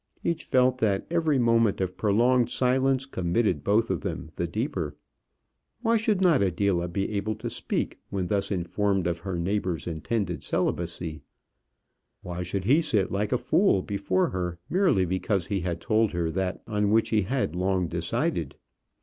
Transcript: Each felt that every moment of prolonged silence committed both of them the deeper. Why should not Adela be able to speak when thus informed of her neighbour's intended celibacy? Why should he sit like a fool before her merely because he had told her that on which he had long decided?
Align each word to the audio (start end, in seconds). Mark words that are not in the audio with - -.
Each 0.23 0.45
felt 0.45 0.79
that 0.79 1.05
every 1.11 1.37
moment 1.37 1.79
of 1.79 1.95
prolonged 1.95 2.49
silence 2.49 3.05
committed 3.05 3.63
both 3.63 3.91
of 3.91 4.01
them 4.01 4.31
the 4.35 4.47
deeper. 4.47 4.95
Why 5.83 5.95
should 5.95 6.21
not 6.21 6.41
Adela 6.41 6.87
be 6.87 7.11
able 7.11 7.35
to 7.35 7.51
speak 7.51 7.99
when 8.09 8.25
thus 8.25 8.49
informed 8.49 9.05
of 9.05 9.19
her 9.19 9.37
neighbour's 9.37 9.85
intended 9.85 10.41
celibacy? 10.41 11.21
Why 12.23 12.41
should 12.41 12.63
he 12.63 12.81
sit 12.81 13.11
like 13.11 13.31
a 13.31 13.37
fool 13.37 13.83
before 13.83 14.29
her 14.29 14.57
merely 14.71 15.05
because 15.05 15.45
he 15.45 15.59
had 15.61 15.79
told 15.79 16.13
her 16.13 16.31
that 16.31 16.63
on 16.65 16.89
which 16.89 17.09
he 17.09 17.21
had 17.21 17.55
long 17.55 17.87
decided? 17.87 18.55